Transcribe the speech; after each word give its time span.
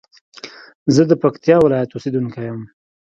زه 0.95 1.01
د 1.09 1.11
پکتيا 1.23 1.55
ولايت 1.61 1.89
اوسېدونکى 1.91 2.41
يم. 2.49 2.59